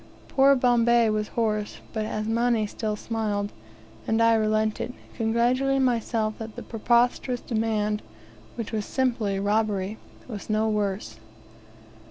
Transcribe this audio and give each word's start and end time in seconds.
Poor 0.29 0.55
Bombay 0.55 1.11
was 1.11 1.27
hoarse, 1.27 1.77
but 1.93 2.07
Asmani 2.07 2.65
still 2.65 2.95
smiled; 2.95 3.51
and 4.07 4.19
I 4.19 4.33
relented, 4.33 4.93
congratulating 5.15 5.83
myself 5.83 6.39
that 6.39 6.55
the 6.55 6.63
preposterous 6.63 7.39
demand, 7.41 8.01
which 8.55 8.71
was 8.71 8.83
simply 8.83 9.39
robbery, 9.39 9.99
was 10.27 10.49
no 10.49 10.67
worse. 10.67 11.19